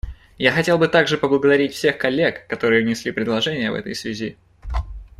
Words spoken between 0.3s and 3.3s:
Я хотел бы также поблагодарить всех коллег, которые внесли